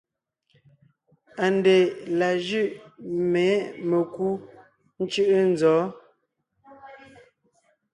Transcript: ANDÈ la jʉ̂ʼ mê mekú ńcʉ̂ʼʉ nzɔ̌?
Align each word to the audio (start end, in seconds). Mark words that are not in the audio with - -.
ANDÈ 1.45 1.75
la 2.19 2.29
jʉ̂ʼ 2.47 2.69
mê 3.31 3.47
mekú 3.89 4.27
ńcʉ̂ʼʉ 5.01 5.39
nzɔ̌? 5.51 5.79